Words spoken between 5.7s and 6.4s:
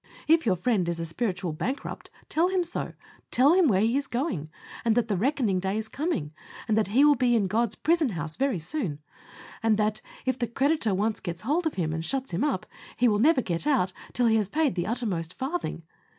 is coming,